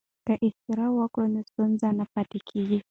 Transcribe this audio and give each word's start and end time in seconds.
که 0.25 0.33
اختراع 0.47 0.91
وکړو 0.97 1.25
نو 1.33 1.39
ستونزه 1.49 1.87
نه 1.99 2.05
پاتې 2.13 2.39
کیږي. 2.49 2.79